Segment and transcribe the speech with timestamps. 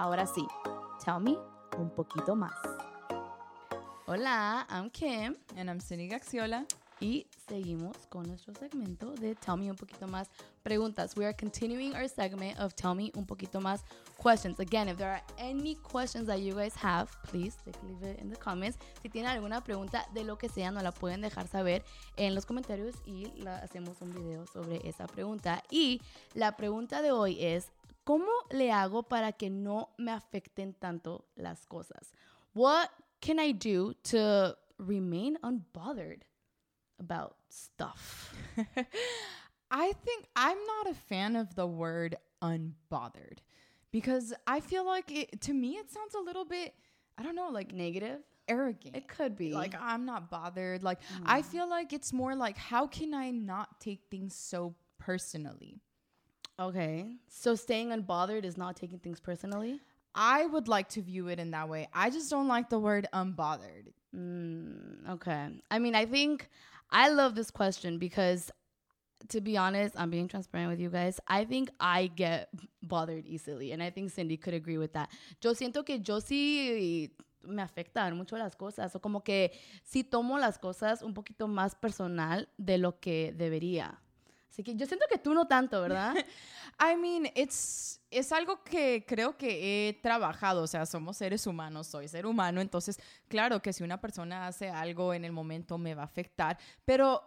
[0.00, 0.46] Ahora sí,
[1.04, 1.36] tell me
[1.76, 2.52] un poquito más.
[4.06, 5.34] Hola, I'm Kim.
[5.56, 6.66] And I'm Cindy Gaxiola.
[7.00, 10.28] Y seguimos con nuestro segmento de Tell Me Un Poquito Más
[10.62, 11.16] Preguntas.
[11.16, 13.82] We are continuing our segment of Tell Me Un Poquito Más
[14.22, 14.60] Questions.
[14.60, 18.36] Again, if there are any questions that you guys have, please leave it in the
[18.36, 18.78] comments.
[19.02, 21.84] Si tienen alguna pregunta de lo que sea, nos la pueden dejar saber
[22.16, 25.62] en los comentarios y hacemos un video sobre esa pregunta.
[25.70, 26.00] Y
[26.34, 27.72] la pregunta de hoy es,
[28.08, 32.12] ¿cómo le hago para que no me afecten tanto las cosas?
[32.54, 32.88] What
[33.20, 36.22] can I do to remain unbothered?
[37.00, 38.34] about stuff.
[39.70, 43.38] I think I'm not a fan of the word unbothered
[43.90, 46.74] because I feel like it to me it sounds a little bit
[47.16, 48.96] I don't know like negative arrogant.
[48.96, 49.52] It could be.
[49.52, 50.82] Like I'm not bothered.
[50.82, 51.24] Like mm.
[51.26, 55.82] I feel like it's more like how can I not take things so personally?
[56.60, 57.16] Okay.
[57.28, 59.80] So staying unbothered is not taking things personally?
[60.14, 61.88] I would like to view it in that way.
[61.92, 63.92] I just don't like the word unbothered.
[64.16, 65.48] Mm, okay.
[65.70, 66.48] I mean, I think
[66.90, 68.50] I love this question because
[69.28, 71.20] to be honest, I'm being transparent with you guys.
[71.28, 72.48] I think I get
[72.82, 75.10] bothered easily, and I think Cindy could agree with that.
[75.42, 77.10] Yo siento que yo sí
[77.42, 79.52] me afectan mucho las cosas, o como que
[79.84, 84.00] sí tomo las cosas un poquito más personal de lo que debería.
[84.58, 86.16] Así que yo siento que tú no tanto, ¿verdad?
[86.80, 91.86] I mean, it's, es algo que creo que he trabajado, o sea, somos seres humanos,
[91.86, 92.98] soy ser humano, entonces,
[93.28, 97.22] claro que si una persona hace algo en el momento me va a afectar, pero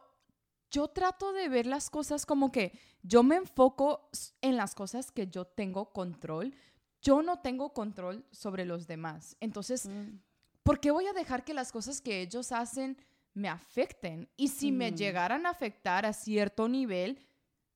[0.72, 4.10] yo trato de ver las cosas como que yo me enfoco
[4.42, 6.54] en las cosas que yo tengo control,
[7.02, 10.20] yo no tengo control sobre los demás, entonces, mm.
[10.64, 12.98] ¿por qué voy a dejar que las cosas que ellos hacen
[13.34, 14.28] me afecten.
[14.38, 14.96] Y si me mm.
[14.96, 17.20] llegaran a afectar a cierto nivel,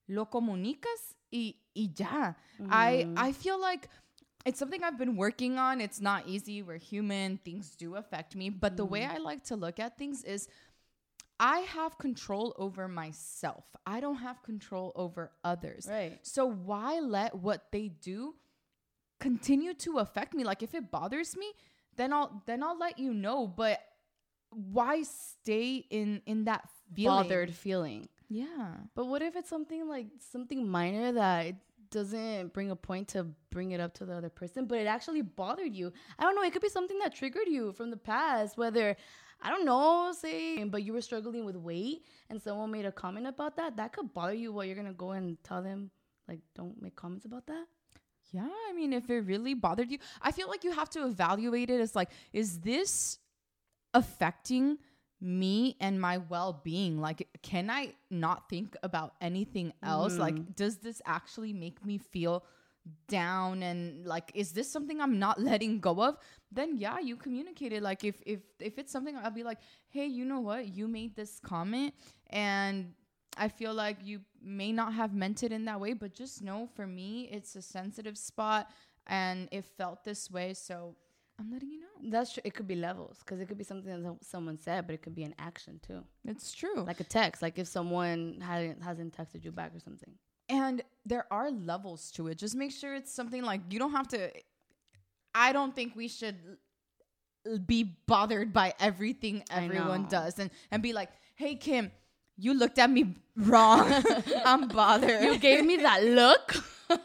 [0.07, 2.35] lo comunicas y, y ya.
[2.69, 3.15] I, mm.
[3.17, 3.89] I feel like
[4.45, 5.81] it's something I've been working on.
[5.81, 6.61] It's not easy.
[6.61, 7.37] We're human.
[7.37, 8.49] Things do affect me.
[8.49, 9.11] But the way mm.
[9.11, 10.47] I like to look at things is
[11.39, 13.65] I have control over myself.
[13.85, 15.87] I don't have control over others.
[15.89, 16.19] Right.
[16.21, 18.35] So why let what they do
[19.19, 20.43] continue to affect me?
[20.43, 21.51] Like if it bothers me,
[21.97, 23.47] then I'll then I'll let you know.
[23.47, 23.81] But
[24.55, 27.23] why stay in in that feeling?
[27.23, 28.09] bothered feeling?
[28.29, 28.73] Yeah.
[28.95, 31.55] But what if it's something like something minor that
[31.91, 35.21] doesn't bring a point to bring it up to the other person, but it actually
[35.21, 35.91] bothered you?
[36.17, 36.43] I don't know.
[36.43, 38.95] It could be something that triggered you from the past, whether
[39.41, 43.27] I don't know, say, but you were struggling with weight and someone made a comment
[43.27, 43.77] about that.
[43.77, 44.51] That could bother you.
[44.51, 45.91] What you're gonna go and tell them,
[46.27, 47.65] like, don't make comments about that.
[48.31, 51.69] Yeah, I mean, if it really bothered you, I feel like you have to evaluate
[51.69, 53.19] it as like, is this
[53.95, 54.77] affecting
[55.21, 56.99] me and my well-being.
[56.99, 60.13] Like can i not think about anything else?
[60.15, 60.19] Mm.
[60.19, 62.43] like does this actually make me feel
[63.07, 66.17] down and like is this something i'm not letting go of?
[66.51, 67.81] Then yeah you communicate it.
[67.81, 70.67] Like if if if it's something i'll be like hey you know what?
[70.67, 71.93] You made this comment
[72.29, 72.93] and
[73.37, 76.69] i feel like you may not have meant it in that way but just know
[76.73, 78.71] for me it's a sensitive spot
[79.07, 80.95] and it felt this way so
[81.39, 81.85] I'm letting you know.
[82.11, 82.41] That's true.
[82.45, 85.15] It could be levels because it could be something that someone said, but it could
[85.15, 86.03] be an action too.
[86.25, 86.83] It's true.
[86.83, 90.13] Like a text, like if someone hasn't hasn't texted you back or something.
[90.47, 92.37] And there are levels to it.
[92.37, 94.31] Just make sure it's something like you don't have to.
[95.33, 96.37] I don't think we should
[97.65, 101.91] be bothered by everything everyone does and and be like, "Hey Kim,
[102.37, 103.91] you looked at me wrong.
[104.45, 105.23] I'm bothered.
[105.23, 106.55] You gave me that look.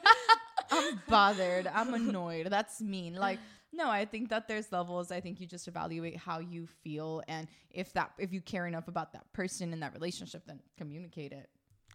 [0.71, 1.67] I'm bothered.
[1.67, 2.47] I'm annoyed.
[2.47, 3.15] That's mean.
[3.15, 3.39] Like
[3.73, 5.13] no, I think that there's levels.
[5.13, 8.89] I think you just evaluate how you feel and if that if you care enough
[8.89, 11.49] about that person in that relationship, then communicate it.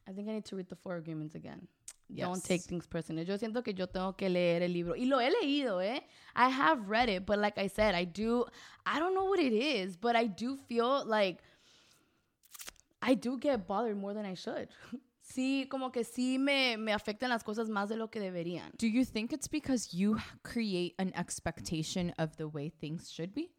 [0.08, 1.68] I think I need to read the four agreements again.
[2.08, 2.28] Yes.
[2.28, 3.24] Don't take things personally.
[3.26, 4.94] Yo siento que yo tengo que leer el libro.
[4.94, 6.02] Y lo he leído, eh?
[6.36, 8.46] I have read it, but like I said, I do,
[8.86, 11.40] I don't know what it is, but I do feel like
[13.02, 14.70] I do get bothered more than I should.
[15.26, 18.72] sí, como que sí me, me afectan las cosas más de lo que deberían.
[18.80, 23.52] Do you think it's because you create an expectation of the way things should be?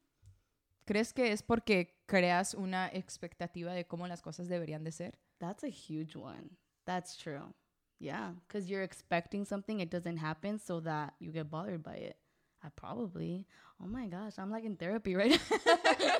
[0.87, 5.19] ¿Crees que es porque creas una expectativa de cómo las cosas deberían de ser?
[5.41, 6.57] That's a huge one.
[6.87, 7.53] That's true.
[7.99, 12.17] Yeah, because you're expecting something, it doesn't happen, so that you get bothered by it.
[12.63, 13.47] I probably.
[13.83, 15.31] Oh my gosh, I'm like in therapy right
[15.67, 16.19] now.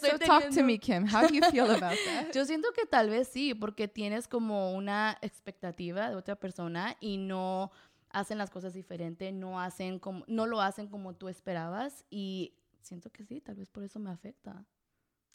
[0.00, 1.06] So talk to me, Kim.
[1.06, 2.32] How do you feel about that?
[2.32, 7.16] Yo siento que tal vez sí, porque tienes como una expectativa de otra persona y
[7.16, 7.70] no
[8.10, 13.10] hacen las cosas diferente, no hacen como no lo hacen como tú esperabas y siento
[13.10, 14.64] que sí, tal vez por eso me afecta.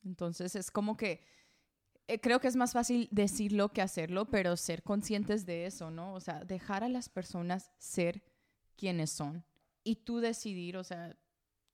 [0.04, 1.24] Entonces es como que
[2.08, 6.14] eh, creo que es más fácil decirlo que hacerlo, pero ser conscientes de eso, ¿no?
[6.14, 8.22] O sea, dejar a las personas ser
[8.76, 9.46] quienes son
[9.84, 11.16] y tú decidir, o sea,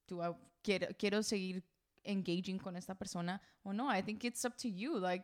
[0.05, 0.21] tú
[0.61, 1.63] quiero, quiero seguir
[2.05, 3.87] engaging con esta persona o no.
[3.87, 4.97] I think it's up to you.
[4.97, 5.23] Like,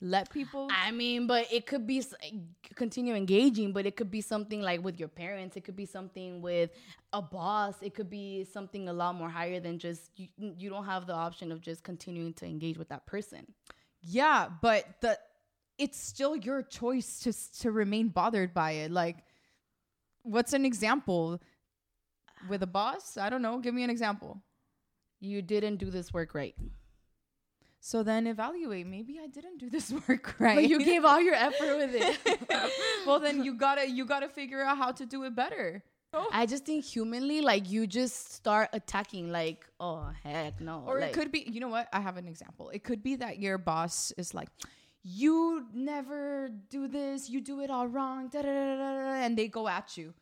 [0.00, 0.68] let people.
[0.70, 2.30] I mean, but it could be eh,
[2.76, 5.56] continue engaging, but it could be something like with your parents.
[5.56, 6.70] It could be something with
[7.12, 7.74] a boss.
[7.82, 10.28] It could be something a lot more higher than just you.
[10.36, 13.46] You don't have the option of just continuing to engage with that person.
[14.00, 15.18] Yeah, but the
[15.78, 17.32] it's still your choice to
[17.62, 18.92] to remain bothered by it.
[18.92, 19.24] Like,
[20.22, 21.40] what's an example
[22.48, 23.16] with a boss?
[23.16, 23.58] I don't know.
[23.58, 24.42] Give me an example.
[25.20, 26.54] You didn't do this work right,
[27.80, 28.86] So then evaluate.
[28.86, 30.54] Maybe I didn't do this work right.
[30.56, 32.38] but you gave all your effort with it.
[33.06, 35.82] well, then you gotta you gotta figure out how to do it better.
[36.14, 36.26] Oh.
[36.32, 40.82] I just think humanly, like you just start attacking, like, oh heck no.
[40.86, 41.86] Or like, it could be, you know what?
[41.92, 42.70] I have an example.
[42.70, 44.48] It could be that your boss is like,
[45.02, 49.36] you never do this, you do it all wrong, da, da, da, da, da," and
[49.36, 50.14] they go at you.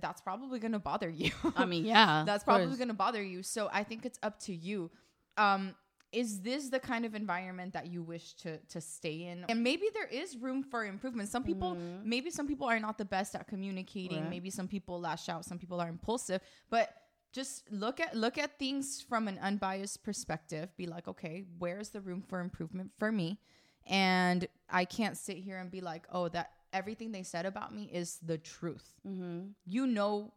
[0.00, 1.32] That's probably gonna bother you.
[1.56, 3.42] I mean, yeah, that's probably gonna bother you.
[3.42, 4.90] So I think it's up to you.
[5.36, 5.74] Um,
[6.12, 9.44] is this the kind of environment that you wish to to stay in?
[9.48, 11.28] And maybe there is room for improvement.
[11.28, 14.10] Some people, maybe some people are not the best at communicating.
[14.10, 14.24] Mm-hmm.
[14.24, 14.30] Right.
[14.30, 15.44] Maybe some people lash out.
[15.44, 16.40] Some people are impulsive.
[16.68, 16.94] But
[17.32, 20.76] just look at look at things from an unbiased perspective.
[20.76, 23.38] Be like, okay, where's the room for improvement for me?
[23.86, 27.90] And I can't sit here and be like, oh, that everything they said about me
[27.92, 28.94] is the truth.
[29.06, 29.48] Mm-hmm.
[29.66, 30.32] You know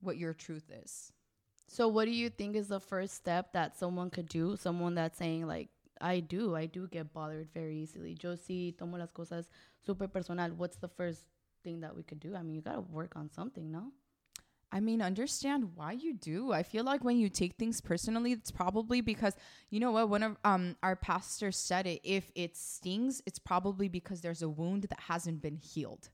[0.00, 1.12] what your truth is.
[1.66, 4.56] So, what do you think is the first step that someone could do?
[4.56, 5.68] Someone that's saying like,
[6.00, 8.16] I do, I do get bothered very easily.
[8.22, 9.48] Yo sí tomo las cosas
[9.84, 10.50] super personal.
[10.50, 11.20] What's the first
[11.62, 12.34] thing that we could do?
[12.34, 13.92] I mean, you gotta work on something, no?
[14.70, 16.52] I mean, understand why you do.
[16.52, 19.34] I feel like when you take things personally, it's probably because
[19.70, 20.08] you know what.
[20.10, 22.00] One of um our pastors said it.
[22.04, 26.10] If it stings, it's probably because there's a wound that hasn't been healed.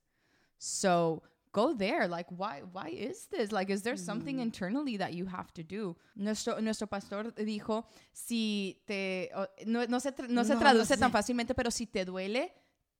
[0.58, 1.22] So
[1.52, 2.06] go there.
[2.08, 2.62] Like, why?
[2.72, 3.50] Why is this?
[3.52, 5.96] Like, is there something internally that you have to do?
[6.16, 9.30] Nuestro nuestro pastor dijo, si te
[9.66, 10.98] no, no se tra- no se No, no traduce sé.
[11.00, 12.50] tan fácilmente, pero si te duele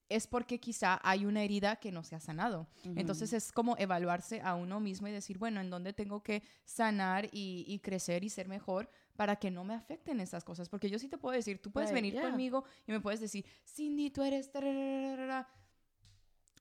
[0.09, 2.69] es porque quizá hay una herida que no se ha sanado.
[2.97, 7.27] Entonces es como evaluarse a uno mismo y decir, bueno, ¿en dónde tengo que sanar
[7.33, 10.69] y, y crecer y ser mejor para que no me afecten esas cosas?
[10.69, 12.23] Porque yo sí te puedo decir, tú puedes Right, venir yeah.
[12.23, 14.51] conmigo y me puedes decir, Cindy, tú eres...
[14.53, 15.49] tarararara".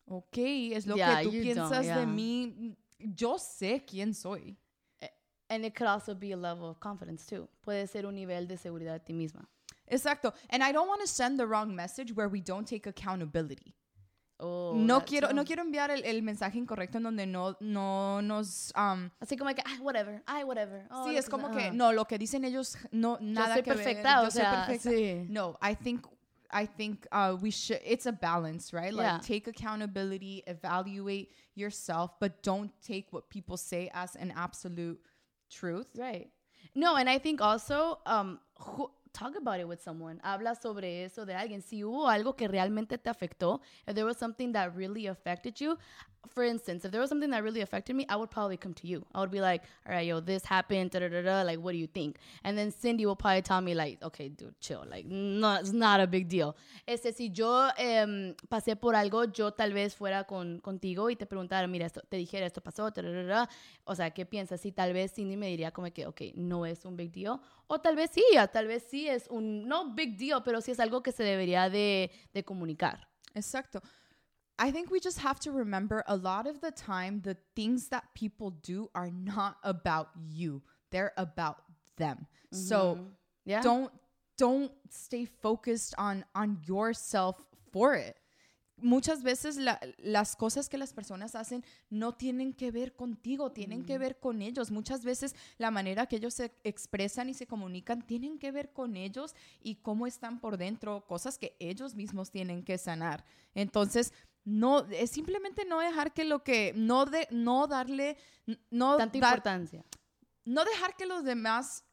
[0.06, 2.00] Ok, es lo Yeah, que tú piensas yeah.
[2.00, 2.76] de mí.
[3.00, 4.58] Yo sé quién soy.
[5.50, 7.48] And it could also be a level of confidence too.
[7.62, 9.48] Puede ser un nivel de seguridad de ti misma.
[9.88, 10.34] Exacto.
[10.50, 13.76] And I don't want to send the wrong message where we don't take accountability.
[14.40, 18.74] Oh, no quiero no quiero enviar el, el mensaje incorrecto en donde no no nos
[18.76, 20.86] um, Así como que, ay, whatever, ay, whatever.
[20.92, 21.70] Oh, sí es como sea.
[21.70, 24.32] que no lo que dicen ellos no nada yo soy que ver, perfecta, o yo
[24.32, 24.90] soy sea, perfecta.
[24.90, 25.26] sí.
[25.30, 26.08] no I think
[26.52, 29.20] I think uh, we should it's a balance right like Yeah.
[29.22, 35.00] take accountability evaluate yourself but don't take what people say as an absolute
[35.50, 36.32] truth Right.
[36.76, 40.20] No, and I think also um who, talk about it with someone.
[40.24, 41.62] Habla sobre eso de alguien.
[41.62, 45.78] Si hubo algo que realmente te afectó, if there was something that really affected you,
[46.30, 48.88] for instance, if there was something that really affected me, I would probably come to
[48.88, 49.06] you.
[49.14, 51.42] I would be like, all right, yo, this happened, da da da da.
[51.44, 52.18] Like, what do you think?
[52.44, 54.86] And then Cindy will probably tell me, like, okay, dude, chill.
[54.90, 56.56] Like, no, it's not a big deal.
[56.88, 61.26] Este, si yo em, pasé por algo, yo tal vez fuera con, contigo y te
[61.26, 63.50] preguntara, mira, esto, te dijera, esto pasó, da, da, da.
[63.84, 64.62] O sea, ¿qué piensas?
[64.62, 67.40] Si tal vez Cindy me diría como que, ok, no es un big deal.
[67.68, 70.80] O tal vez sí, tal vez sí es un, no big deal, pero sí es
[70.80, 73.08] algo que se debería de, de comunicar.
[73.36, 73.82] Exacto.
[74.60, 78.04] I think we just have to remember a lot of the time the things that
[78.14, 80.62] people do are not about you.
[80.92, 81.64] They're about
[81.98, 82.28] them.
[82.52, 82.98] So
[83.46, 83.62] Yeah.
[83.64, 83.92] don't
[84.38, 87.38] don't stay focused on on yourself
[87.72, 88.16] for it.
[88.82, 93.86] Muchas veces la- las cosas que las personas hacen no tienen que ver contigo, tienen
[93.86, 94.72] que ver con ellos.
[94.72, 98.98] Muchas veces la manera que ellos se expresan y se comunican tienen que ver con
[98.98, 103.24] ellos y cómo están por dentro, cosas que ellos mismos tienen que sanar.
[103.54, 104.12] Entonces,
[104.46, 108.18] no es simplemente no dejar que lo que no de no darle
[108.72, 109.86] no Tanta dar- importancia.
[110.46, 111.84] no dejar que los demás,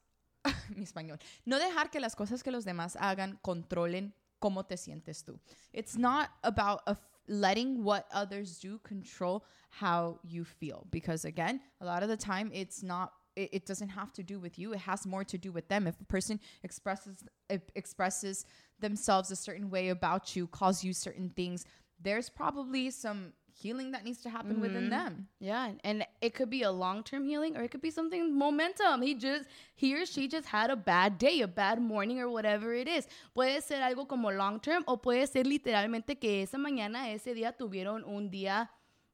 [0.77, 5.23] mi español, no dejar que las cosas que los demás hagan controlen cómo te sientes
[5.25, 5.39] tú.
[5.73, 6.97] It's not about a
[7.29, 9.45] letting what others do control
[9.81, 13.91] how you feel because again, a lot of the time it's not it, it doesn't
[13.91, 14.73] have to do with you.
[14.73, 15.87] It has more to do with them.
[15.87, 18.45] If a person expresses e- expresses
[18.81, 21.65] themselves a certain way about you, calls you certain things,
[22.03, 25.29] there's probably some healing that needs to happen within them.
[25.39, 29.03] Yeah, and it could be a long-term healing or it could be something momentum.
[29.03, 29.45] He just
[29.77, 33.07] he or she just had a bad day, a bad morning or whatever it is.
[33.35, 37.53] Puede ser algo como long term o puede ser literalmente que esa mañana, ese día
[37.53, 38.71] tuvieron un día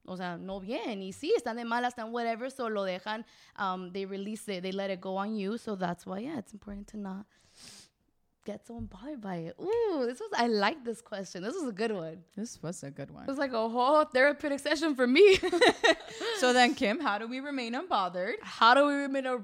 [0.09, 1.03] o sea, no bien.
[1.03, 3.25] Y sí, están de malas, están whatever, so lo dejan,
[3.59, 5.59] um, they release it, they let it go on you.
[5.59, 7.27] So that's why, yeah, it's important to not
[8.47, 9.57] get so bothered by it.
[9.61, 11.43] Ooh, this was, I like this question.
[11.43, 12.19] This was a good one.
[12.37, 13.25] This was a good one.
[13.25, 15.39] It was like a whole therapeutic session for me.
[16.39, 18.35] So then, Kim, how do we remain unbothered?
[18.43, 19.39] How do we remain a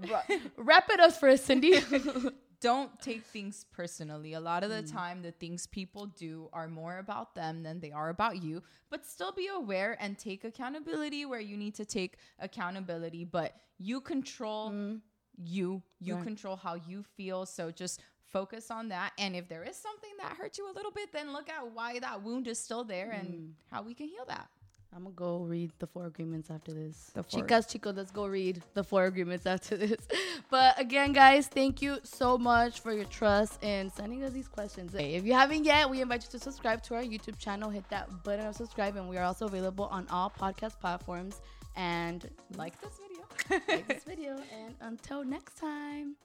[0.59, 1.80] wrap it up for us, Cindy?
[2.61, 4.35] Don't take things personally.
[4.35, 4.97] A lot of the hmm.
[4.97, 8.62] time, the things people do are more about them than they are about you.
[8.90, 13.25] But still be aware and take accountability where you need to take accountability.
[13.25, 14.97] But you control hmm.
[15.37, 16.25] you, you Right.
[16.25, 17.47] control how you feel.
[17.47, 18.00] So just
[18.32, 19.12] focus on that.
[19.18, 21.98] And if there is something that hurt you a little bit, then look at why
[22.00, 23.50] that wound is still there and mm.
[23.70, 24.48] how we can heal that.
[24.94, 27.10] I'm gonna go read the four agreements after this.
[27.14, 29.96] The four- Chicas, chicos, let's go read the four agreements after this.
[30.50, 34.94] But again, guys, thank you so much for your trust in sending us these questions.
[34.94, 37.70] If you haven't yet, we invite you to subscribe to our YouTube channel.
[37.70, 41.40] Hit that button of subscribe, and we are also available on all podcast platforms.
[41.74, 43.60] And Like this video.
[43.68, 44.32] like this video.
[44.54, 46.16] And until next time.